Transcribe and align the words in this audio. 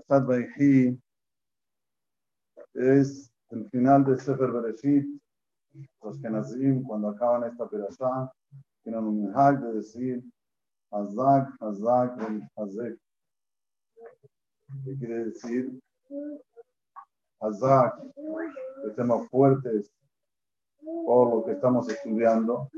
Asad 0.00 0.24
Baihi 0.24 0.98
es 2.74 3.30
el 3.50 3.68
final 3.70 4.04
de 4.04 4.16
Sefer 4.18 4.50
Bereshit. 4.50 5.06
Los 6.02 6.18
que 6.20 6.30
nacimos 6.30 6.84
cuando 6.86 7.10
acaban 7.10 7.44
esta 7.44 7.68
perashá 7.68 8.32
tienen 8.82 9.04
un 9.04 9.26
minhag 9.26 9.60
de 9.60 9.74
decir 9.74 10.24
Hazak, 10.90 11.48
Hazak, 11.60 12.18
Hazek. 12.56 12.98
¿Qué 14.84 14.96
quiere 14.98 15.26
decir? 15.26 15.80
Hazak, 17.40 18.02
que 18.02 18.88
estemos 18.88 19.28
fuertes 19.28 19.92
por 21.06 21.34
lo 21.34 21.44
que 21.44 21.52
estamos 21.52 21.88
estudiando. 21.88 22.70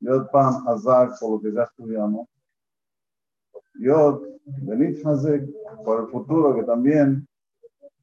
Yod 0.00 0.30
Pam 0.30 0.68
Hazak, 0.68 1.18
por 1.18 1.30
lo 1.32 1.40
que 1.40 1.52
ya 1.52 1.62
estudiamos. 1.62 2.28
Yod 3.78 4.22
Benit 4.62 5.04
Hazek, 5.04 5.44
por 5.84 6.02
el 6.02 6.08
futuro, 6.08 6.54
que 6.54 6.62
también 6.62 7.26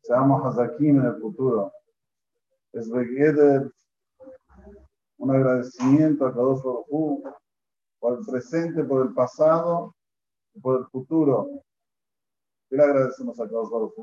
seamos 0.02 0.46
Hazakim 0.46 1.00
en 1.00 1.06
el 1.06 1.16
futuro. 1.22 1.72
Es 2.74 2.90
Begeder, 2.90 3.72
un 5.18 5.32
agradecimiento 5.32 6.28
a 6.28 6.34
todos 6.34 6.64
Baruj 6.64 7.24
por 8.00 8.20
el 8.20 8.26
presente, 8.26 8.84
por 8.84 9.08
el 9.08 9.14
pasado 9.14 9.96
y 10.54 10.60
por 10.60 10.82
el 10.82 10.86
futuro. 10.88 11.48
¿Qué 12.70 12.76
le 12.76 12.84
agradecemos 12.84 13.40
a 13.40 13.46
Kadosh 13.46 13.70
Baruj 13.70 13.94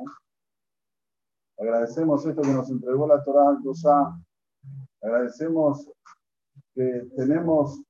Agradecemos 1.58 2.24
esto 2.24 2.40
que 2.40 2.52
nos 2.52 2.70
entregó 2.70 3.06
la 3.06 3.22
Torah 3.22 3.50
al 3.50 3.58
Agradecemos 5.02 5.90
que 6.74 7.06
tenemos 7.16 7.82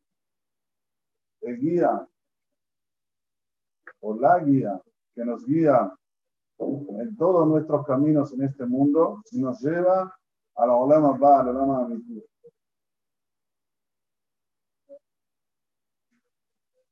el 1.42 1.56
guía 1.58 2.09
o 4.00 4.14
la 4.14 4.38
guía 4.40 4.80
que 5.14 5.24
nos 5.24 5.44
guía 5.46 5.92
en 6.58 7.16
todos 7.16 7.46
nuestros 7.46 7.86
caminos 7.86 8.32
en 8.32 8.42
este 8.42 8.66
mundo 8.66 9.22
y 9.30 9.40
nos 9.40 9.60
lleva 9.60 10.14
a 10.56 10.66
la 10.66 10.74
Olama 10.74 11.16
Ba, 11.16 11.40
a 11.40 11.44
la 11.44 11.50
Olama 11.50 11.84
Amitu. 11.84 12.22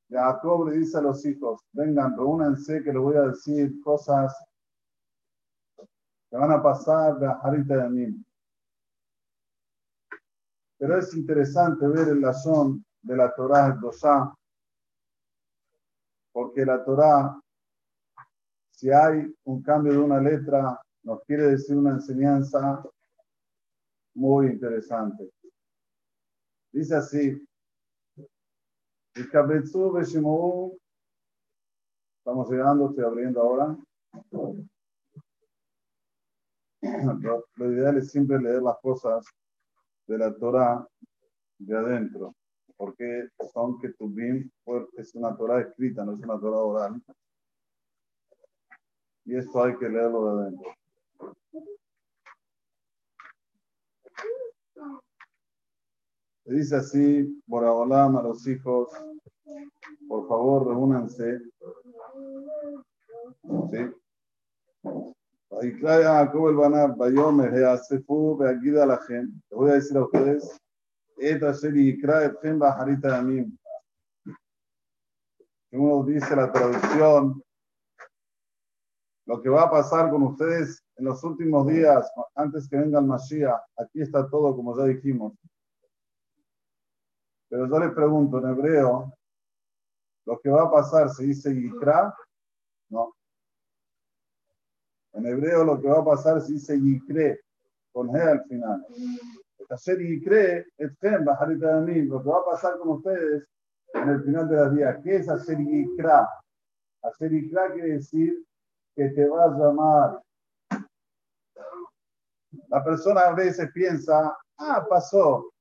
Jacob 0.09 0.67
le 0.67 0.77
dice 0.77 0.97
a 0.97 1.01
los 1.01 1.23
hijos, 1.25 1.61
vengan, 1.71 2.17
reúnanse 2.17 2.81
que 2.83 2.91
les 2.91 3.01
voy 3.01 3.15
a 3.15 3.27
decir 3.27 3.79
cosas 3.81 4.35
que 6.29 6.37
van 6.37 6.51
a 6.51 6.63
pasar 6.63 7.19
de 7.19 7.27
Harita 7.27 7.77
de 7.77 7.89
mí. 7.89 8.25
Pero 10.79 10.97
es 10.97 11.13
interesante 11.13 11.87
ver 11.87 12.07
el 12.07 12.21
lazón 12.21 12.83
de 13.01 13.15
la 13.15 13.33
Torah 13.35 13.71
Dosá, 13.79 14.33
porque 16.31 16.65
la 16.65 16.83
Torah 16.83 17.39
si 18.79 18.89
hay 18.89 19.35
un 19.43 19.61
cambio 19.61 19.91
de 19.91 19.99
una 19.99 20.21
letra, 20.21 20.79
nos 21.03 21.21
quiere 21.25 21.47
decir 21.47 21.75
una 21.75 21.91
enseñanza 21.91 22.81
muy 24.13 24.47
interesante. 24.47 25.29
Dice 26.71 26.95
así, 26.95 27.45
estamos 32.19 32.49
llegando, 32.49 32.89
estoy 32.89 33.03
abriendo 33.03 33.41
ahora. 33.41 33.77
Lo, 37.57 37.69
ideal 37.69 37.97
es 37.97 38.09
siempre 38.09 38.39
leer 38.39 38.61
las 38.61 38.77
cosas 38.81 39.25
de 40.07 40.17
la 40.17 40.33
Torah 40.37 40.87
de 41.57 41.77
adentro, 41.77 42.33
porque 42.79 43.27
son 43.51 43.77
que 43.79 43.89
tu 43.89 44.07
bien 44.07 44.49
es 44.95 45.13
una 45.13 45.35
Torah 45.35 45.59
escrita, 45.59 46.05
no 46.05 46.13
es 46.13 46.19
una 46.21 46.39
Torah 46.39 46.59
oral 46.59 47.03
y 49.25 49.35
esto 49.35 49.63
hay 49.63 49.77
que 49.77 49.89
leerlo 49.89 50.25
de 50.25 50.41
adentro. 50.41 50.71
Le 56.45 56.57
dice 56.57 56.77
así, 56.77 57.43
por 57.47 57.65
Abolam 57.65 58.17
a 58.17 58.23
los 58.23 58.47
hijos, 58.47 58.89
por 60.07 60.27
favor, 60.27 60.67
reúnanse. 60.67 61.41
¿Sí? 63.71 63.93
Y 65.61 65.71
Jacob 65.73 66.47
el 66.47 66.55
Banar, 66.55 66.95
Bayome, 66.95 67.49
Heasefu, 67.49 68.37
Beaguida 68.37 68.85
la 68.85 68.97
gente. 68.97 69.37
Le 69.51 69.57
voy 69.57 69.69
a 69.69 69.73
decir 69.73 69.95
a 69.97 70.05
ustedes, 70.05 70.59
Eta 71.19 71.51
Sheri 71.51 71.89
Ikra, 71.89 72.25
Etchen 72.25 72.59
Bajarita 72.59 73.09
Yamim. 73.09 73.57
Uno 75.71 76.03
dice 76.03 76.35
la 76.35 76.51
traducción, 76.51 77.43
lo 79.25 79.41
que 79.41 79.49
va 79.49 79.63
a 79.63 79.71
pasar 79.71 80.09
con 80.09 80.23
ustedes 80.23 80.83
en 80.95 81.05
los 81.05 81.23
últimos 81.23 81.67
días, 81.67 82.11
antes 82.33 82.67
que 82.67 82.77
venga 82.77 82.99
el 82.99 83.05
Mashiach. 83.05 83.61
Aquí 83.77 84.01
está 84.01 84.27
todo, 84.27 84.55
como 84.55 84.75
ya 84.75 84.85
dijimos. 84.85 85.33
Pero 87.49 87.67
yo 87.67 87.79
les 87.79 87.91
pregunto, 87.91 88.39
en 88.39 88.49
hebreo, 88.49 89.13
lo 90.25 90.39
que 90.39 90.49
va 90.49 90.63
a 90.63 90.71
pasar, 90.71 91.09
¿se 91.09 91.25
dice 91.25 91.53
Yikra? 91.53 92.15
No. 92.89 93.13
En 95.13 95.25
hebreo 95.25 95.63
lo 95.63 95.79
que 95.79 95.87
va 95.87 95.99
a 95.99 96.05
pasar 96.05 96.41
se 96.41 96.53
dice 96.53 96.79
Yikre, 96.79 97.41
con 97.91 98.07
G 98.09 98.19
al 98.19 98.43
final. 98.45 98.85
De 99.69 99.75
mí. 101.81 102.01
Lo 102.01 102.23
que 102.23 102.29
va 102.29 102.39
a 102.39 102.45
pasar 102.45 102.77
con 102.79 102.89
ustedes 102.89 103.47
en 103.93 104.09
el 104.09 104.23
final 104.23 104.49
de 104.49 104.55
las 104.55 104.75
días. 104.75 104.97
¿Qué 105.03 105.17
es 105.17 105.29
hacer 105.29 105.57
Yikra? 105.57 106.27
Hacer 107.03 107.31
Yikra 107.31 107.71
quiere 107.73 107.93
decir 107.93 108.43
que 108.95 109.09
te 109.09 109.27
va 109.27 109.45
a 109.45 109.49
llamar. 109.49 110.21
La 112.67 112.83
persona 112.83 113.21
a 113.21 113.33
veces 113.33 113.69
piensa, 113.71 114.35
ah, 114.57 114.85
pasó, 114.89 115.51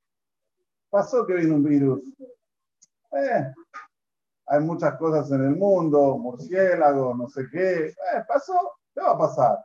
pasó 0.91 1.27
que 1.27 1.35
vino 1.35 1.57
un 1.57 1.65
virus. 1.65 2.03
Eh, 3.13 3.53
hay 4.47 4.61
muchas 4.61 4.97
cosas 4.97 5.31
en 5.33 5.45
el 5.45 5.57
mundo, 5.57 6.17
murciélagos, 6.17 7.17
no 7.17 7.29
sé 7.29 7.47
qué. 7.53 7.89
Eh, 7.89 8.25
pasó, 8.27 8.79
¿qué 8.95 9.03
va 9.03 9.13
a 9.13 9.19
pasar? 9.19 9.59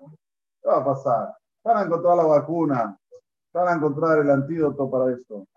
¿Qué 0.62 0.68
va 0.68 0.78
a 0.78 0.86
pasar? 0.86 1.34
Van 1.64 1.78
a 1.78 1.84
encontrar 1.84 2.18
la 2.18 2.26
vacuna, 2.26 3.00
van 3.54 3.68
a 3.68 3.74
encontrar 3.74 4.20
el 4.20 4.32
antídoto 4.32 4.90
para 4.90 5.14
esto. 5.14 5.48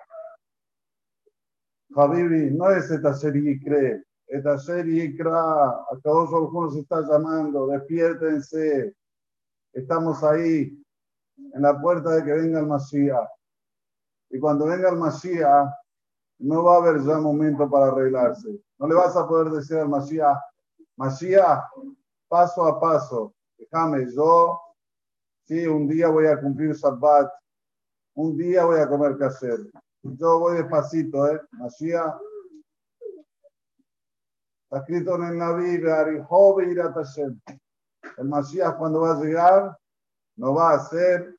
Habibi, 1.94 2.50
no 2.50 2.70
es 2.70 2.90
esta 2.90 3.14
serie 3.14 3.58
cree, 3.62 4.04
esta 4.26 4.58
serie 4.58 5.16
a 5.24 5.98
todos 6.02 6.52
nos 6.52 6.76
está 6.76 7.00
llamando, 7.00 7.68
despiértense. 7.68 8.94
Estamos 9.72 10.22
ahí, 10.24 10.82
en 11.36 11.62
la 11.62 11.80
puerta 11.80 12.10
de 12.10 12.24
que 12.24 12.32
venga 12.32 12.60
el 12.60 12.66
Mashiach. 12.66 13.28
Y 14.30 14.38
cuando 14.40 14.66
venga 14.66 14.90
el 14.90 14.96
Mashiach, 14.96 15.70
no 16.38 16.64
va 16.64 16.74
a 16.74 16.78
haber 16.78 17.02
ya 17.02 17.18
momento 17.18 17.70
para 17.70 17.86
arreglarse. 17.86 18.60
No 18.78 18.88
le 18.88 18.94
vas 18.94 19.16
a 19.16 19.26
poder 19.26 19.52
decir 19.52 19.78
al 19.78 19.88
Mashiach, 19.88 20.38
Mashiach, 20.96 21.64
paso 22.28 22.66
a 22.66 22.80
paso, 22.80 23.32
déjame, 23.56 24.12
yo, 24.12 24.60
sí, 25.46 25.66
un 25.66 25.86
día 25.86 26.08
voy 26.08 26.26
a 26.26 26.40
cumplir 26.40 26.74
Shabbat, 26.74 27.30
un 28.16 28.36
día 28.36 28.64
voy 28.64 28.80
a 28.80 28.88
comer 28.88 29.16
kasher. 29.18 29.60
Yo 30.02 30.38
voy 30.38 30.56
despacito, 30.56 31.26
¿eh? 31.28 31.40
Mashiach, 31.52 32.16
Está 34.64 34.78
escrito 34.78 35.14
en 35.16 35.22
el 35.24 35.38
Naví, 35.38 35.80
el 38.18 38.24
Mashiach 38.28 38.76
cuando 38.78 39.00
va 39.02 39.12
a 39.12 39.20
llegar, 39.20 39.78
no 40.36 40.54
va 40.54 40.72
a 40.72 40.76
hacer, 40.76 41.36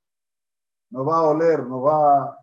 no 0.92 1.04
va 1.04 1.18
a 1.18 1.22
oler, 1.24 1.64
no 1.64 1.82
va 1.82 2.38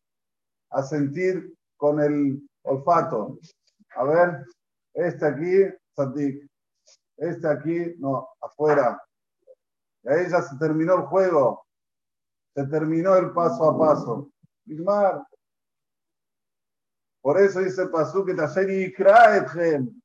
a 0.70 0.82
sentir 0.82 1.54
con 1.76 2.00
el 2.00 2.46
olfato. 2.62 3.38
A 3.96 4.04
ver, 4.04 4.44
este 4.92 5.26
aquí, 5.26 5.74
Sadik. 5.94 6.46
Este 7.16 7.48
aquí, 7.48 7.94
no, 7.98 8.28
afuera. 8.40 9.00
Y 10.02 10.08
ahí 10.08 10.28
ya 10.28 10.42
se 10.42 10.56
terminó 10.58 10.96
el 10.96 11.02
juego. 11.02 11.64
Se 12.54 12.66
terminó 12.66 13.16
el 13.16 13.32
paso 13.32 13.70
a 13.70 13.78
paso. 13.78 14.33
Por 17.20 17.40
eso 17.40 17.60
dice 17.60 17.82
el 17.82 18.70
Ikraethem. 18.70 20.02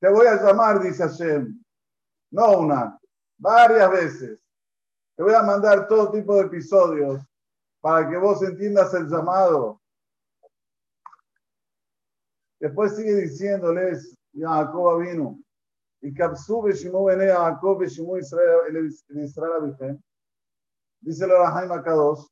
Te 0.00 0.08
voy 0.08 0.26
a 0.26 0.42
llamar, 0.42 0.80
dice 0.82 1.02
Hashem. 1.02 1.62
No 2.32 2.60
una, 2.60 2.98
varias 3.38 3.90
veces. 3.90 4.38
Te 5.16 5.22
voy 5.22 5.34
a 5.34 5.42
mandar 5.42 5.86
todo 5.86 6.10
tipo 6.10 6.34
de 6.36 6.42
episodios 6.42 7.22
para 7.80 8.08
que 8.08 8.16
vos 8.16 8.42
entiendas 8.42 8.94
el 8.94 9.08
llamado. 9.08 9.80
Después 12.58 12.96
sigue 12.96 13.14
diciéndoles, 13.14 14.16
Jacob 14.34 15.00
vino. 15.00 15.38
Y 16.02 16.14
Kapsu 16.14 16.62
Beshimu 16.62 17.04
Bene 17.04 17.28
Jacob 17.28 17.78
Beshimu 17.78 18.16
Israel, 18.16 18.60
el 18.68 19.22
Israel 19.22 20.02
Dice 21.00 21.24
el 21.24 21.30
Arahaim 21.32 21.72
Akados. 21.72 22.30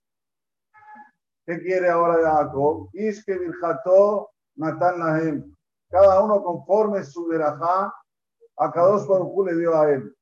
¿Qué 1.49 1.59
quiere 1.63 1.89
ahora 1.89 2.31
Jacob? 2.31 2.91
Ishke 2.93 3.39
Virjato 3.39 4.29
Natan 4.57 4.99
Lahem 4.99 5.55
cada 5.91 6.23
uno 6.23 6.43
conforme 6.43 7.03
su 7.03 7.25
verajá, 7.25 7.91
a 8.59 8.71
cada 8.71 8.99
dos 8.99 9.47
le 9.47 9.57
dio 9.57 9.75
a 9.75 9.91
él. 9.91 10.15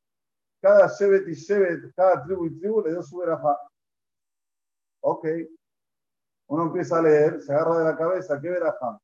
cada 0.62 0.87
Shevet 0.87 1.26
y 1.26 1.34
Shevet, 1.34 1.93
cada 1.96 2.23
tribu 2.23 2.46
y 2.46 2.61
tribu 2.61 2.81
le 2.82 2.93
dio 2.93 3.02
su 3.02 3.19
verajá. 3.19 3.58
Ok. 5.00 5.26
Uno 6.46 6.67
empieza 6.67 7.00
a 7.00 7.02
leer, 7.02 7.40
se 7.40 7.52
agarra 7.52 7.78
de 7.78 7.84
la 7.87 7.96
cabeza, 7.96 8.40
¿qué 8.40 8.49
verajá? 8.49 9.00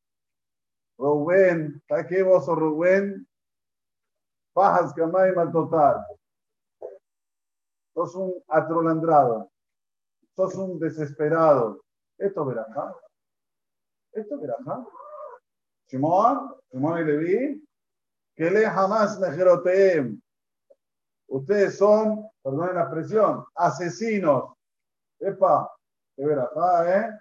Rubén, 0.97 1.83
¿sabes 1.89 2.07
qué 2.07 2.23
vos 2.23 2.45
sos 2.45 2.57
Rubén? 2.57 3.27
Bajas 4.55 4.95
mal 5.35 5.51
total. 5.51 6.07
Sos 7.93 8.15
un 8.15 8.35
atrolandrado. 8.47 9.51
Sos 10.37 10.55
un 10.55 10.79
desesperado. 10.79 11.83
Esto 12.23 12.45
verajá. 12.45 12.95
Esto 14.13 14.39
verajá. 14.39 14.87
Simón, 15.87 16.55
Simón 16.71 17.01
y 17.01 17.05
Leví, 17.05 17.69
que 18.37 18.51
le 18.51 18.65
jamás 18.71 19.19
mejeroteem. 19.19 20.21
Ustedes 21.27 21.77
son, 21.77 22.31
perdonen 22.43 22.77
la 22.77 22.83
expresión, 22.83 23.45
asesinos. 23.57 24.55
Epa, 25.19 25.69
de 26.17 26.27
verajá, 26.27 27.01
¿eh? 27.01 27.19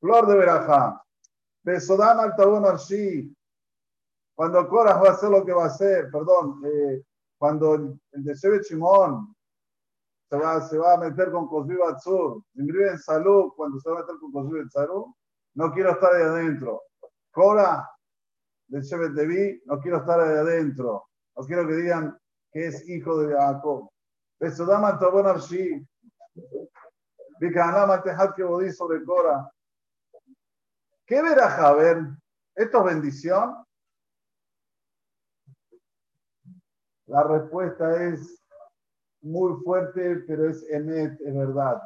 Flor 0.00 0.26
de 0.26 0.36
verajá. 0.36 1.02
De 1.62 1.76
al 1.76 2.36
Tabón 2.36 2.66
Arshi. 2.66 3.32
Cuando 4.34 4.68
Coras 4.68 5.00
va 5.02 5.10
a 5.10 5.12
hacer 5.12 5.30
lo 5.30 5.44
que 5.44 5.52
va 5.52 5.64
a 5.64 5.68
hacer, 5.68 6.10
perdón, 6.10 6.60
eh, 6.64 7.02
cuando 7.38 7.74
el, 7.74 8.00
de 8.12 8.34
se 10.28 10.36
va, 10.36 10.60
se 10.60 10.78
va 10.78 10.94
a 10.94 10.98
meter 10.98 11.30
con 11.30 11.46
Cosbi 11.46 11.76
Batzur, 11.76 12.42
en 12.54 12.98
salud, 12.98 13.52
cuando 13.56 13.78
se 13.78 13.90
va 13.90 13.98
a 13.98 14.00
meter 14.00 14.16
con 14.20 14.32
Cosbi 14.32 14.62
Batzur, 14.62 15.14
no 15.54 15.72
quiero 15.72 15.90
estar 15.92 16.14
ahí 16.14 16.22
adentro. 16.22 16.82
Cora 17.30 17.88
de 18.68 18.82
Shevet 18.82 19.12
Devi, 19.12 19.62
no 19.66 19.80
quiero 19.80 19.98
estar 19.98 20.20
ahí 20.20 20.36
adentro. 20.36 21.08
No 21.36 21.44
quiero 21.44 21.66
que 21.66 21.74
digan 21.74 22.18
que 22.50 22.66
es 22.66 22.88
hijo 22.88 23.18
de 23.18 23.34
Jacob. 23.34 23.90
Besodama 24.38 24.98
Tobon 24.98 25.26
Arshi. 25.26 25.86
Vikanama 27.40 28.02
Tejat 28.02 28.34
que 28.34 28.42
bodí 28.42 28.72
sobre 28.72 29.04
Cora. 29.04 29.50
¿Qué 31.06 31.22
verá 31.22 31.50
Javer? 31.50 32.02
¿Esto 32.54 32.78
es 32.78 32.84
bendición? 32.94 33.64
La 37.06 37.22
respuesta 37.22 38.02
es 38.02 38.42
muy 39.22 39.60
fuerte, 39.62 40.24
pero 40.26 40.48
es 40.48 40.64
emet, 40.70 41.20
es 41.20 41.34
verdad. 41.34 41.80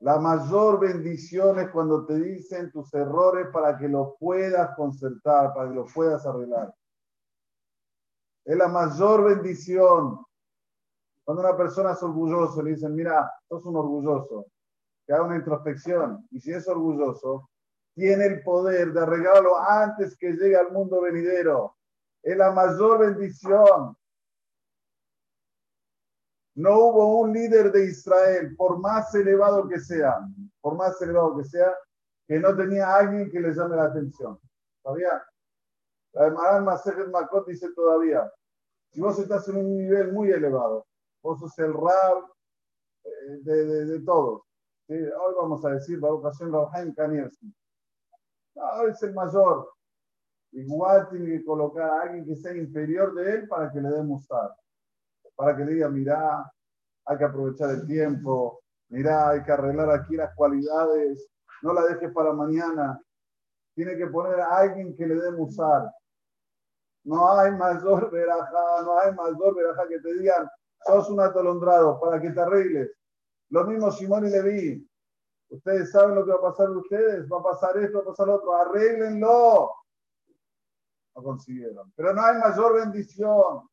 La 0.00 0.18
mayor 0.18 0.80
bendición 0.80 1.58
es 1.58 1.70
cuando 1.70 2.06
te 2.06 2.14
dicen 2.14 2.70
tus 2.72 2.92
errores 2.94 3.48
para 3.52 3.76
que 3.76 3.86
los 3.86 4.14
puedas 4.18 4.74
concertar, 4.74 5.52
para 5.52 5.68
que 5.68 5.74
los 5.74 5.92
puedas 5.92 6.24
arreglar. 6.24 6.74
Es 8.44 8.56
la 8.56 8.68
mayor 8.68 9.24
bendición. 9.24 10.24
Cuando 11.22 11.42
una 11.42 11.56
persona 11.56 11.92
es 11.92 12.02
orgulloso, 12.02 12.62
le 12.62 12.70
dicen, 12.70 12.94
mira, 12.94 13.30
sos 13.46 13.64
un 13.66 13.76
orgulloso, 13.76 14.46
que 15.06 15.12
haga 15.12 15.24
una 15.24 15.36
introspección. 15.36 16.26
Y 16.30 16.40
si 16.40 16.50
es 16.50 16.66
orgulloso, 16.66 17.50
tiene 17.94 18.24
el 18.24 18.42
poder 18.42 18.94
de 18.94 19.00
arreglarlo 19.00 19.58
antes 19.58 20.16
que 20.16 20.32
llegue 20.32 20.56
al 20.56 20.72
mundo 20.72 21.02
venidero. 21.02 21.76
Es 22.22 22.36
la 22.38 22.52
mayor 22.52 23.00
bendición. 23.00 23.96
No 26.54 26.78
hubo 26.78 27.20
un 27.20 27.32
líder 27.32 27.70
de 27.70 27.86
Israel, 27.86 28.56
por 28.56 28.78
más 28.80 29.14
elevado 29.14 29.68
que 29.68 29.78
sea, 29.78 30.18
por 30.60 30.74
más 30.74 31.00
elevado 31.00 31.36
que 31.36 31.44
sea, 31.44 31.74
que 32.26 32.38
no 32.38 32.56
tenía 32.56 32.94
alguien 32.94 33.30
que 33.30 33.40
le 33.40 33.52
llame 33.52 33.76
la 33.76 33.84
atención. 33.84 34.38
¿Sabía? 34.82 35.22
La 36.12 36.24
de 36.24 36.30
Maran 36.32 36.64
Masejet 36.64 37.08
Makot 37.08 37.46
dice 37.46 37.72
todavía, 37.72 38.30
si 38.90 39.00
vos 39.00 39.18
estás 39.18 39.46
en 39.48 39.56
un 39.58 39.76
nivel 39.76 40.12
muy 40.12 40.30
elevado, 40.30 40.86
vos 41.22 41.38
sos 41.38 41.56
el 41.60 41.72
rab 41.72 42.24
eh, 43.04 43.38
de, 43.42 43.64
de, 43.66 43.84
de 43.86 44.00
todos. 44.00 44.42
Hoy 44.88 45.34
vamos 45.36 45.64
a 45.64 45.70
decir, 45.70 46.00
Baruch 46.00 46.24
Hashem 46.24 46.52
Rabhaim 46.52 46.92
Kanievski. 46.94 47.54
No, 48.56 48.88
es 48.88 49.00
el 49.04 49.14
mayor. 49.14 49.72
Igual 50.50 51.08
tiene 51.10 51.38
que 51.38 51.44
colocar 51.44 51.90
a 51.90 52.02
alguien 52.02 52.26
que 52.26 52.34
sea 52.34 52.56
inferior 52.56 53.14
de 53.14 53.34
él 53.34 53.48
para 53.48 53.70
que 53.70 53.80
le 53.80 53.88
dé 53.88 54.02
mostrar 54.02 54.50
para 55.40 55.56
que 55.56 55.64
le 55.64 55.72
diga, 55.72 55.88
mirá, 55.88 56.52
hay 57.06 57.16
que 57.16 57.24
aprovechar 57.24 57.70
el 57.70 57.86
tiempo, 57.86 58.60
mirá, 58.90 59.30
hay 59.30 59.42
que 59.42 59.52
arreglar 59.52 59.90
aquí 59.90 60.14
las 60.14 60.34
cualidades, 60.34 61.30
no 61.62 61.72
la 61.72 61.82
dejes 61.84 62.12
para 62.12 62.34
mañana. 62.34 63.00
Tiene 63.74 63.96
que 63.96 64.06
poner 64.08 64.38
a 64.38 64.58
alguien 64.58 64.94
que 64.94 65.06
le 65.06 65.14
dé 65.14 65.30
musar. 65.30 65.90
No 67.04 67.38
hay 67.38 67.52
mayor 67.52 68.10
veraja, 68.10 68.82
no 68.84 69.00
hay 69.00 69.14
mayor 69.14 69.54
veraja 69.54 69.88
que 69.88 69.98
te 70.00 70.12
digan, 70.12 70.46
sos 70.84 71.08
un 71.08 71.20
atolondrado 71.20 71.98
para 71.98 72.20
que 72.20 72.32
te 72.32 72.40
arregles. 72.40 72.90
Lo 73.48 73.64
mismo 73.64 73.90
Simón 73.90 74.26
y 74.26 74.30
Leví. 74.30 74.86
Ustedes 75.48 75.90
saben 75.90 76.16
lo 76.16 76.26
que 76.26 76.32
va 76.32 76.36
a 76.36 76.52
pasar 76.52 76.68
de 76.68 76.76
ustedes, 76.76 77.26
va 77.32 77.38
a 77.38 77.44
pasar 77.44 77.78
esto, 77.78 77.96
va 77.96 78.02
a 78.02 78.06
pasar 78.08 78.26
lo 78.26 78.34
otro, 78.34 78.54
arréglenlo. 78.56 79.72
No 81.16 81.22
consiguieron. 81.22 81.90
Pero 81.96 82.12
no 82.12 82.22
hay 82.22 82.36
mayor 82.36 82.74
bendición. 82.74 83.70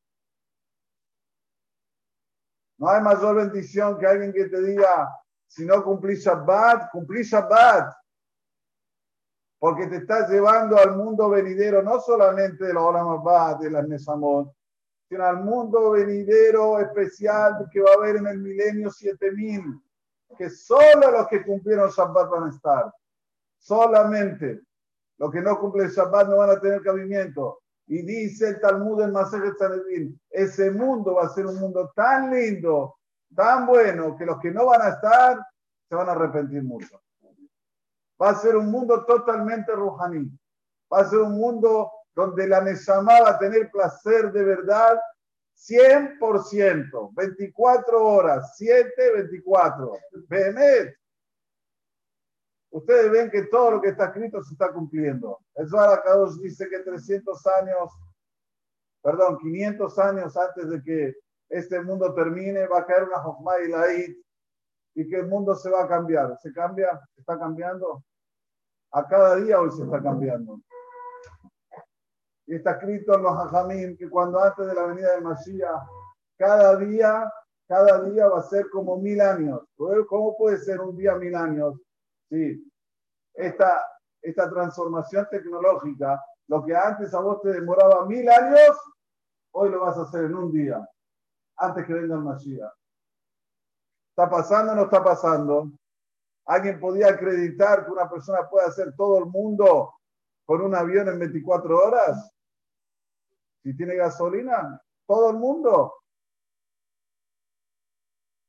No 2.77 2.89
hay 2.89 3.01
mayor 3.01 3.35
bendición 3.35 3.97
que 3.97 4.05
alguien 4.05 4.33
que 4.33 4.45
te 4.45 4.61
diga, 4.61 5.09
si 5.47 5.65
no 5.65 5.83
cumplís 5.83 6.23
Shabbat, 6.23 6.91
cumplís 6.91 7.29
Shabbat. 7.29 7.93
Porque 9.59 9.87
te 9.87 9.97
estás 9.97 10.29
llevando 10.29 10.77
al 10.77 10.95
mundo 10.95 11.29
venidero, 11.29 11.81
no 11.81 11.99
solamente 11.99 12.65
de 12.65 12.73
la 12.73 12.81
más 13.23 13.59
de 13.59 13.71
las 13.71 13.87
Nesamot, 13.87 14.53
sino 15.09 15.25
al 15.25 15.37
mundo 15.43 15.91
venidero 15.91 16.79
especial 16.79 17.67
que 17.71 17.81
va 17.81 17.91
a 17.91 17.95
haber 17.95 18.17
en 18.17 18.27
el 18.27 18.39
milenio 18.39 18.91
7000, 18.91 19.63
que 20.37 20.49
solo 20.49 21.11
los 21.11 21.27
que 21.27 21.43
cumplieron 21.43 21.89
Shabbat 21.89 22.29
van 22.29 22.43
a 22.43 22.49
estar. 22.49 22.93
Solamente 23.57 24.61
los 25.17 25.31
que 25.31 25.41
no 25.41 25.59
cumplen 25.59 25.89
Shabbat 25.89 26.27
no 26.27 26.37
van 26.37 26.51
a 26.51 26.59
tener 26.59 26.81
cabimiento. 26.83 27.61
Y 27.87 28.01
dice 28.01 28.49
el 28.49 28.59
Talmud 28.59 29.01
en 29.01 29.13
Masejet 29.13 29.57
Sanedrin, 29.57 30.19
ese 30.29 30.71
mundo 30.71 31.15
va 31.15 31.25
a 31.25 31.29
ser 31.29 31.45
un 31.45 31.57
mundo 31.57 31.91
tan 31.95 32.31
lindo, 32.31 32.97
tan 33.33 33.65
bueno, 33.65 34.15
que 34.17 34.25
los 34.25 34.39
que 34.39 34.51
no 34.51 34.65
van 34.65 34.81
a 34.81 34.89
estar 34.89 35.39
se 35.87 35.95
van 35.95 36.09
a 36.09 36.11
arrepentir 36.11 36.63
mucho. 36.63 37.01
Va 38.21 38.31
a 38.31 38.35
ser 38.35 38.57
un 38.57 38.69
mundo 38.69 39.05
totalmente 39.05 39.71
rujaní. 39.71 40.29
Va 40.91 40.99
a 40.99 41.09
ser 41.09 41.19
un 41.19 41.37
mundo 41.37 41.91
donde 42.13 42.47
la 42.47 42.61
Neshama 42.61 43.21
va 43.21 43.29
a 43.31 43.39
tener 43.39 43.69
placer 43.71 44.31
de 44.31 44.43
verdad 44.43 44.99
100%, 45.55 47.13
24 47.13 48.05
horas, 48.05 48.55
7, 48.57 48.91
24. 49.13 49.97
Behemet, 50.27 50.95
ustedes 52.77 53.11
ven 53.11 53.29
que 53.29 53.43
todo 53.43 53.71
lo 53.71 53.81
que 53.81 53.89
está 53.89 54.05
escrito 54.05 54.41
se 54.43 54.53
está 54.53 54.71
cumpliendo. 54.71 55.39
El 55.55 55.67
Zohar 55.67 56.01
dice 56.41 56.67
que 56.69 56.79
300 56.79 57.47
años, 57.47 57.91
perdón, 59.01 59.37
500 59.39 59.99
años 59.99 60.37
antes 60.37 60.69
de 60.69 60.83
que 60.83 61.15
este 61.49 61.81
mundo 61.81 62.13
termine, 62.13 62.67
va 62.67 62.79
a 62.79 62.85
caer 62.85 63.03
una 63.03 63.19
Jochma 63.19 63.59
y 63.59 63.69
la 63.69 63.85
y 64.95 65.07
que 65.07 65.15
el 65.15 65.27
mundo 65.27 65.55
se 65.55 65.69
va 65.69 65.83
a 65.83 65.87
cambiar. 65.87 66.37
¿Se 66.39 66.51
cambia? 66.51 66.99
¿Se 67.13 67.21
está 67.21 67.37
cambiando? 67.37 68.03
A 68.91 69.07
cada 69.07 69.35
día 69.35 69.61
hoy 69.61 69.71
se 69.71 69.83
está 69.83 70.01
cambiando. 70.01 70.59
Y 72.47 72.55
está 72.55 72.71
escrito 72.71 73.13
en 73.13 73.23
los 73.23 73.33
Hajamim 73.33 73.95
que 73.97 74.09
cuando 74.09 74.41
antes 74.41 74.65
de 74.65 74.73
la 74.73 74.87
venida 74.87 75.13
de 75.13 75.21
Mashiach, 75.21 75.83
cada 76.37 76.77
día, 76.77 77.31
cada 77.67 78.01
día 78.03 78.27
va 78.27 78.39
a 78.39 78.43
ser 78.43 78.69
como 78.71 78.97
mil 78.97 79.21
años. 79.21 79.61
¿Cómo 80.07 80.35
puede 80.35 80.57
ser 80.57 80.79
un 80.79 80.97
día 80.97 81.15
mil 81.15 81.35
años? 81.35 81.75
Sí, 82.29 82.71
esta, 83.33 83.81
esta 84.21 84.49
transformación 84.49 85.27
tecnológica, 85.29 86.23
lo 86.47 86.63
que 86.65 86.75
antes 86.75 87.13
a 87.13 87.19
vos 87.19 87.41
te 87.41 87.53
demoraba 87.53 88.05
mil 88.05 88.27
años, 88.29 88.77
hoy 89.51 89.69
lo 89.69 89.81
vas 89.81 89.97
a 89.97 90.03
hacer 90.03 90.25
en 90.25 90.35
un 90.35 90.51
día, 90.51 90.87
antes 91.57 91.85
que 91.85 91.93
venga 91.93 92.15
el 92.15 92.21
Mashiach. 92.21 92.73
¿Está 94.09 94.29
pasando 94.29 94.73
o 94.73 94.75
no 94.75 94.83
está 94.83 95.03
pasando? 95.03 95.71
¿Alguien 96.45 96.79
podía 96.79 97.09
acreditar 97.09 97.85
que 97.85 97.91
una 97.91 98.09
persona 98.09 98.49
puede 98.49 98.67
hacer 98.67 98.95
todo 98.95 99.19
el 99.19 99.25
mundo 99.25 99.93
con 100.45 100.61
un 100.61 100.73
avión 100.73 101.07
en 101.09 101.19
24 101.19 101.77
horas? 101.77 102.31
Si 103.63 103.75
tiene 103.75 103.95
gasolina, 103.95 104.81
todo 105.05 105.31
el 105.31 105.37
mundo. 105.37 105.93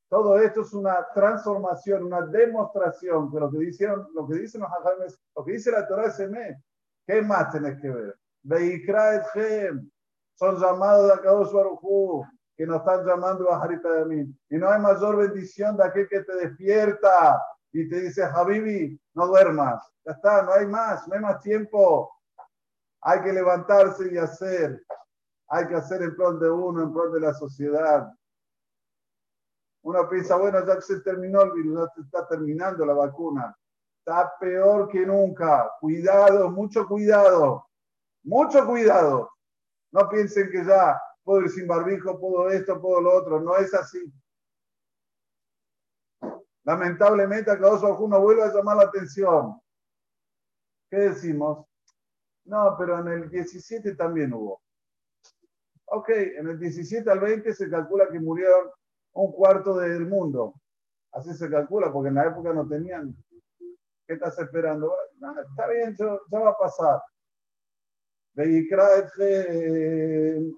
Todo 0.08 0.38
esto 0.38 0.62
es 0.62 0.72
una 0.72 1.06
transformación, 1.14 2.04
una 2.04 2.22
demostración 2.22 3.30
que 3.30 3.40
lo 3.40 3.50
que, 3.50 3.58
dicen, 3.58 3.90
lo 4.14 4.26
que 4.26 4.36
dicen 4.36 4.62
los 4.62 4.70
hajames, 4.70 5.20
lo 5.36 5.44
que 5.44 5.52
dice 5.52 5.70
la 5.70 5.86
Torah 5.86 6.06
es 6.06 6.22
¿Qué 7.06 7.22
más 7.22 7.50
tenés 7.52 7.80
que 7.80 7.90
ver? 7.90 8.18
Son 10.34 10.56
llamados 10.56 11.06
de 11.08 11.12
Akadosh 11.14 11.52
Baruj 11.52 12.26
que 12.58 12.66
nos 12.66 12.78
están 12.78 13.06
llamando 13.06 13.52
a 13.52 13.62
Harita 13.62 13.88
de 13.88 14.04
mí. 14.04 14.34
Y 14.50 14.56
no 14.56 14.68
hay 14.68 14.80
mayor 14.80 15.16
bendición 15.16 15.76
de 15.76 15.84
aquel 15.84 16.08
que 16.08 16.22
te 16.22 16.34
despierta 16.34 17.40
y 17.72 17.88
te 17.88 18.00
dice, 18.00 18.24
Habibi, 18.24 19.00
no 19.14 19.28
duermas. 19.28 19.80
Ya 20.04 20.12
está, 20.12 20.42
no 20.42 20.52
hay 20.52 20.66
más, 20.66 21.06
no 21.06 21.14
hay 21.14 21.20
más 21.20 21.40
tiempo. 21.40 22.12
Hay 23.02 23.22
que 23.22 23.32
levantarse 23.32 24.12
y 24.12 24.18
hacer. 24.18 24.82
hay 25.50 25.68
que 25.68 25.76
hacer 25.76 26.02
en 26.02 26.16
pro 26.16 26.32
de 26.32 26.50
uno, 26.50 26.82
en 26.82 26.92
pro 26.92 27.10
de 27.10 27.20
la 27.20 27.32
sociedad. 27.32 28.12
Uno 29.88 30.06
piensa, 30.06 30.36
bueno, 30.36 30.66
ya 30.66 30.78
se 30.82 31.00
terminó 31.00 31.40
el 31.40 31.52
virus, 31.52 31.88
ya 31.96 32.02
está 32.02 32.28
terminando 32.28 32.84
la 32.84 32.92
vacuna. 32.92 33.56
Está 34.00 34.34
peor 34.38 34.86
que 34.86 35.06
nunca. 35.06 35.70
Cuidado, 35.80 36.50
mucho 36.50 36.86
cuidado. 36.86 37.66
Mucho 38.22 38.66
cuidado. 38.66 39.30
No 39.90 40.06
piensen 40.10 40.50
que 40.50 40.62
ya 40.62 41.00
puedo 41.24 41.40
ir 41.40 41.48
sin 41.48 41.66
barbijo, 41.66 42.20
puedo 42.20 42.50
esto, 42.50 42.78
puedo 42.78 43.00
lo 43.00 43.16
otro. 43.16 43.40
No 43.40 43.56
es 43.56 43.72
así. 43.72 44.12
Lamentablemente, 46.64 47.50
acá 47.50 47.70
uno 47.72 48.20
vuelve 48.20 48.42
a 48.42 48.52
llamar 48.52 48.76
la 48.76 48.82
atención. 48.82 49.58
¿Qué 50.90 50.98
decimos? 50.98 51.64
No, 52.44 52.76
pero 52.78 52.98
en 52.98 53.08
el 53.08 53.30
17 53.30 53.94
también 53.94 54.34
hubo. 54.34 54.60
Ok, 55.86 56.10
en 56.10 56.46
el 56.46 56.58
17 56.58 57.10
al 57.10 57.20
20 57.20 57.54
se 57.54 57.70
calcula 57.70 58.06
que 58.10 58.20
murieron 58.20 58.68
un 59.12 59.32
cuarto 59.32 59.76
del 59.76 60.06
mundo. 60.06 60.54
Así 61.12 61.34
se 61.34 61.50
calcula, 61.50 61.92
porque 61.92 62.08
en 62.08 62.14
la 62.16 62.26
época 62.26 62.52
no 62.52 62.66
tenían. 62.66 63.14
¿Qué 64.06 64.14
estás 64.14 64.38
esperando? 64.38 64.94
está 65.50 65.66
bien, 65.68 65.94
ya 65.96 66.38
va 66.38 66.50
a 66.50 66.56
pasar. 66.56 67.00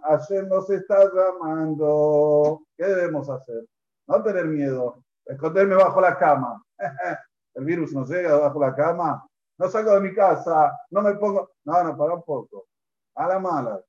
Hashem 0.03 0.49
nos 0.49 0.69
está 0.71 1.11
llamando. 1.13 2.61
¿Qué 2.77 2.85
debemos 2.85 3.31
hacer? 3.31 3.65
No 4.07 4.23
tener 4.23 4.47
miedo. 4.47 5.03
Esconderme 5.25 5.77
bajo 5.77 6.01
la 6.01 6.19
cama. 6.19 6.63
El 7.55 7.65
virus 7.65 7.93
no 7.93 8.05
llega 8.05 8.37
bajo 8.37 8.61
la 8.61 8.75
cama. 8.75 9.27
No 9.59 9.69
salgo 9.69 9.95
de 9.95 10.01
mi 10.01 10.15
casa. 10.15 10.77
No 10.91 11.01
me 11.01 11.15
pongo. 11.15 11.51
No, 11.65 11.83
no, 11.83 11.97
para 11.97 12.15
un 12.15 12.23
poco. 12.23 12.67
A 13.15 13.27
la 13.27 13.39
mala. 13.39 13.83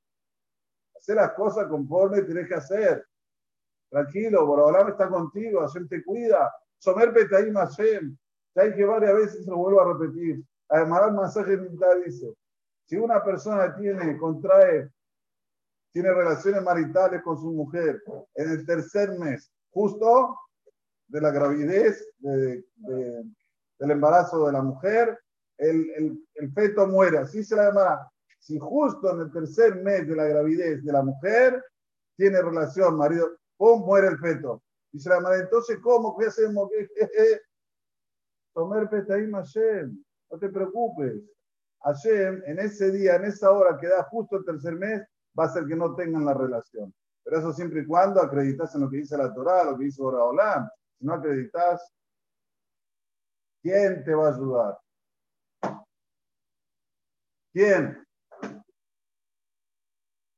Hacer 0.95 1.17
las 1.17 1.33
cosas 1.33 1.67
conforme 1.67 2.21
tienes 2.21 2.47
que 2.47 2.55
hacer. 2.55 3.05
Tranquilo, 3.91 4.47
Borobalám 4.47 4.89
está 4.89 5.07
contigo. 5.09 5.61
Hashem 5.61 5.87
te 5.87 6.03
cuida. 6.03 6.51
Somer 6.79 7.13
Petahim 7.13 7.53
Hashem. 7.53 8.17
Ya 8.55 8.73
que 8.73 8.85
varias 8.85 9.13
veces 9.13 9.45
lo 9.45 9.57
vuelvo 9.57 9.81
a 9.81 9.93
repetir. 9.93 10.43
Además, 10.69 11.03
el 11.07 11.13
mensaje 11.13 11.57
dice 12.05 12.33
si 12.91 12.97
una 12.97 13.23
persona 13.23 13.73
tiene, 13.73 14.17
contrae, 14.17 14.91
tiene 15.93 16.13
relaciones 16.13 16.61
maritales 16.61 17.21
con 17.23 17.37
su 17.37 17.49
mujer 17.49 18.03
en 18.35 18.49
el 18.51 18.65
tercer 18.65 19.17
mes, 19.17 19.49
justo 19.69 20.37
de 21.07 21.21
la 21.21 21.31
gravidez, 21.31 22.05
del 22.19 22.65
embarazo 23.79 24.45
de 24.45 24.51
la 24.51 24.61
mujer, 24.61 25.17
el, 25.57 26.21
feto 26.53 26.85
muere, 26.85 27.19
así 27.19 27.45
se 27.45 27.55
la 27.55 27.67
llamará. 27.67 28.11
Si 28.39 28.59
justo 28.59 29.13
en 29.13 29.21
el 29.21 29.31
tercer 29.31 29.75
mes 29.75 30.05
de 30.05 30.15
la 30.17 30.25
gravidez 30.25 30.83
de 30.83 30.91
la 30.91 31.01
mujer 31.01 31.63
tiene 32.17 32.41
relación, 32.41 32.97
marido, 32.97 33.37
¡pum! 33.61 33.85
muere 33.85 34.07
el 34.07 34.17
feto. 34.17 34.63
Se 34.97 35.07
la 35.07 35.17
llamará, 35.17 35.37
entonces, 35.37 35.77
¿cómo? 35.83 36.17
¿Qué 36.17 36.25
hacemos? 36.25 36.67
Tomer 38.53 38.89
petaim 38.89 39.29
no 39.29 40.39
te 40.39 40.49
preocupes. 40.49 41.21
Hashem, 41.83 42.41
en 42.47 42.59
ese 42.59 42.91
día, 42.91 43.15
en 43.15 43.25
esa 43.25 43.51
hora 43.51 43.77
que 43.79 43.87
da 43.87 44.03
justo 44.03 44.37
el 44.37 44.45
tercer 44.45 44.73
mes, 44.75 45.01
va 45.37 45.45
a 45.45 45.49
ser 45.49 45.65
que 45.65 45.75
no 45.75 45.95
tengan 45.95 46.25
la 46.25 46.33
relación. 46.33 46.93
Pero 47.23 47.37
eso 47.37 47.53
siempre 47.53 47.81
y 47.81 47.85
cuando 47.85 48.19
acreditas 48.19 48.73
en 48.73 48.81
lo 48.81 48.89
que 48.89 48.97
dice 48.97 49.15
la 49.15 49.33
Torah, 49.33 49.63
lo 49.63 49.77
que 49.77 49.85
dice 49.85 50.01
Oraolán. 50.01 50.67
Si 50.97 51.05
no 51.05 51.13
acreditas, 51.13 51.93
¿quién 53.61 54.03
te 54.03 54.13
va 54.15 54.27
a 54.27 54.33
ayudar? 54.33 54.79
¿Quién? 57.53 58.03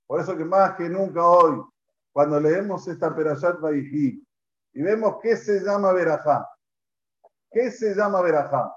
Por 0.07 0.19
eso 0.19 0.37
que 0.37 0.45
más 0.45 0.75
que 0.75 0.89
nunca 0.89 1.25
hoy, 1.25 1.63
cuando 2.13 2.39
leemos 2.39 2.87
esta 2.87 3.13
Perashat 3.13 3.59
Vaihi 3.59 4.25
y 4.73 4.81
vemos 4.81 5.17
qué 5.21 5.35
se 5.35 5.59
llama 5.59 5.91
Berajá, 5.91 6.47
¿qué 7.51 7.69
se 7.71 7.93
llama 7.93 8.21
Berajá? 8.21 8.73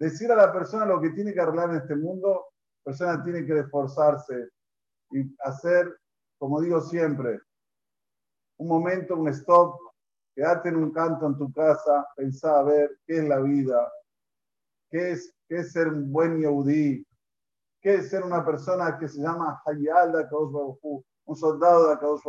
decir 0.00 0.32
a 0.32 0.34
la 0.34 0.50
persona 0.50 0.86
lo 0.86 1.00
que 1.00 1.10
tiene 1.10 1.32
que 1.34 1.40
arreglar 1.40 1.70
en 1.70 1.76
este 1.76 1.94
mundo, 1.94 2.46
la 2.78 2.84
persona 2.84 3.22
tiene 3.22 3.44
que 3.44 3.58
esforzarse 3.58 4.48
y 5.10 5.36
hacer, 5.40 5.94
como 6.38 6.60
digo 6.60 6.80
siempre, 6.80 7.38
un 8.56 8.68
momento, 8.68 9.14
un 9.14 9.28
stop, 9.28 9.78
quedarte 10.34 10.70
en 10.70 10.76
un 10.76 10.90
canto 10.90 11.26
en 11.26 11.36
tu 11.36 11.52
casa, 11.52 12.06
pensar 12.16 12.56
a 12.56 12.62
ver 12.62 12.98
qué 13.06 13.18
es 13.18 13.28
la 13.28 13.40
vida, 13.40 13.92
qué 14.90 15.12
es, 15.12 15.34
qué 15.46 15.58
es 15.58 15.72
ser 15.72 15.88
un 15.88 16.10
buen 16.10 16.40
yehudí, 16.40 17.06
qué 17.82 17.96
es 17.96 18.08
ser 18.08 18.24
una 18.24 18.44
persona 18.44 18.98
que 18.98 19.06
se 19.06 19.20
llama 19.20 19.60
Hayal 19.66 20.12
de 20.12 20.26
un 21.30 21.36
soldado 21.36 21.86
de 21.86 21.92
Akadosh 21.94 22.22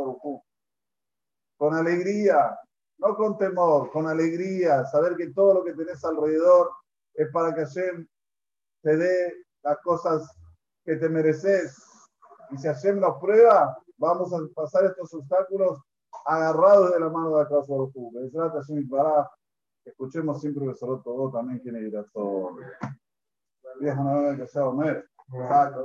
Con 1.58 1.74
alegría, 1.74 2.56
no 3.00 3.16
con 3.16 3.36
temor, 3.36 3.90
con 3.90 4.08
alegría, 4.08 4.86
saber 4.86 5.16
que 5.16 5.32
todo 5.32 5.56
lo 5.56 5.64
que 5.64 5.74
tenés 5.74 6.06
alrededor 6.06 6.70
es 7.16 7.28
para 7.32 7.54
que 7.56 7.66
Hashem 7.66 8.08
te 8.84 8.98
dé 8.98 9.34
las 9.64 9.80
cosas 9.80 10.32
que 10.86 10.98
te 10.98 11.10
mereces. 11.10 11.76
Y 12.52 12.58
si 12.58 12.68
Hashem 12.68 13.00
nos 13.00 13.20
prueba, 13.20 13.76
vamos 13.98 14.32
a 14.34 14.38
pasar 14.54 14.86
estos 14.86 15.12
obstáculos 15.16 15.80
agarrados 16.26 16.94
de 16.94 17.00
la 17.00 17.10
mano 17.10 17.38
de 17.38 17.42
Akash 17.42 17.68
Baruj 17.68 17.92
Escuchemos 19.84 20.40
siempre 20.40 20.68
que 20.68 20.76
solo 20.76 21.02
todo 21.02 21.32
también 21.32 21.60
tiene 21.64 21.80
que 21.80 21.88
ir 21.88 21.98
a 21.98 22.06
todo. 22.14 22.56
Vieja 23.80 24.04
no 24.04 24.38
que 24.38 24.46
sea 24.46 24.66
Saca, 25.32 25.82